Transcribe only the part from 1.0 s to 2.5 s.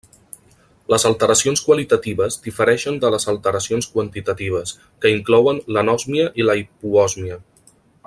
alteracions qualitatives